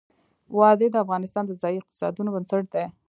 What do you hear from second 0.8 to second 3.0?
د افغانستان د ځایي اقتصادونو بنسټ دی.